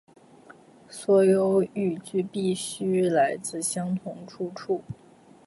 [0.89, 4.81] 所有语句必须来自相同出处